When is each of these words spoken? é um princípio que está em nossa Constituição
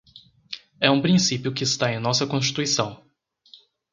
é 0.79 0.89
um 0.89 0.99
princípio 0.99 1.53
que 1.53 1.63
está 1.63 1.93
em 1.93 1.99
nossa 1.99 2.25
Constituição 2.25 3.05